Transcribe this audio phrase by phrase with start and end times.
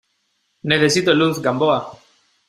[0.63, 1.77] necesito luz, Gamboa.